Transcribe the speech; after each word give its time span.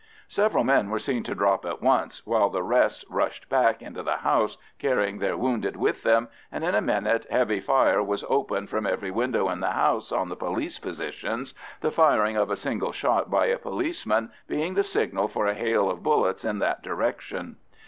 Several 0.29 0.63
men 0.63 0.89
were 0.89 0.97
seen 0.97 1.21
to 1.25 1.35
drop 1.35 1.63
at 1.63 1.79
once, 1.79 2.25
while 2.25 2.49
the 2.49 2.63
rest 2.63 3.05
rushed 3.07 3.47
back 3.49 3.83
into 3.83 4.01
the 4.01 4.17
house, 4.17 4.57
carrying 4.79 5.19
their 5.19 5.37
wounded 5.37 5.75
with 5.75 6.01
them, 6.01 6.27
and 6.51 6.63
in 6.63 6.73
a 6.73 6.81
minute 6.81 7.27
heavy 7.29 7.59
fire 7.59 8.01
was 8.01 8.23
opened 8.27 8.71
from 8.71 8.87
every 8.87 9.11
window 9.11 9.47
in 9.47 9.59
the 9.59 9.69
house 9.73 10.11
on 10.11 10.29
the 10.29 10.35
police 10.35 10.79
positions, 10.79 11.53
the 11.81 11.91
firing 11.91 12.35
of 12.35 12.49
a 12.49 12.55
single 12.55 12.91
shot 12.91 13.29
by 13.29 13.45
a 13.45 13.59
policeman 13.59 14.31
being 14.47 14.73
the 14.73 14.81
signal 14.83 15.27
for 15.27 15.45
a 15.45 15.53
hail 15.53 15.87
of 15.87 16.01
bullets 16.01 16.43
in 16.43 16.57
that 16.57 16.81
direction. 16.81 17.57